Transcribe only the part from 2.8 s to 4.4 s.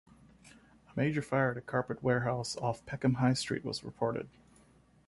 Peckham High Street was reported.